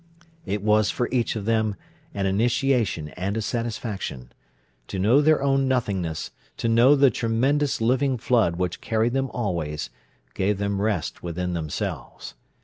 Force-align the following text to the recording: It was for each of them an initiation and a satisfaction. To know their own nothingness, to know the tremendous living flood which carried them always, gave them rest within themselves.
It 0.47 0.63
was 0.63 0.89
for 0.89 1.07
each 1.11 1.35
of 1.35 1.45
them 1.45 1.75
an 2.11 2.25
initiation 2.25 3.09
and 3.09 3.37
a 3.37 3.41
satisfaction. 3.43 4.31
To 4.87 4.97
know 4.97 5.21
their 5.21 5.43
own 5.43 5.67
nothingness, 5.67 6.31
to 6.57 6.67
know 6.67 6.95
the 6.95 7.11
tremendous 7.11 7.79
living 7.79 8.17
flood 8.17 8.55
which 8.55 8.81
carried 8.81 9.13
them 9.13 9.29
always, 9.29 9.91
gave 10.33 10.57
them 10.57 10.81
rest 10.81 11.21
within 11.21 11.53
themselves. 11.53 12.33